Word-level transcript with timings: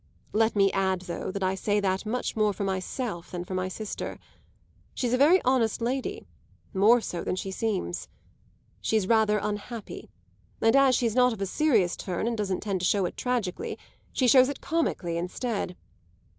Let 0.33 0.55
me 0.55 0.71
add, 0.71 1.01
though, 1.01 1.29
that 1.29 1.43
I 1.43 1.53
say 1.53 1.79
that 1.79 2.07
much 2.07 2.35
more 2.35 2.53
for 2.53 2.63
myself 2.63 3.29
than 3.29 3.45
for 3.45 3.53
my 3.53 3.67
sister. 3.67 4.17
She's 4.95 5.13
a 5.13 5.17
very 5.19 5.39
honest 5.43 5.79
lady 5.79 6.25
more 6.73 7.01
so 7.01 7.23
than 7.23 7.35
she 7.35 7.51
seems. 7.51 8.07
She's 8.81 9.05
rather 9.05 9.37
unhappy, 9.37 10.09
and 10.59 10.75
as 10.75 10.95
she's 10.95 11.13
not 11.13 11.33
of 11.33 11.41
a 11.43 11.45
serious 11.45 11.95
turn 11.95 12.25
she 12.31 12.35
doesn't 12.35 12.61
tend 12.61 12.81
to 12.81 12.87
show 12.87 13.05
it 13.05 13.15
tragically: 13.15 13.77
she 14.11 14.27
shows 14.27 14.49
it 14.49 14.59
comically 14.59 15.19
instead. 15.19 15.77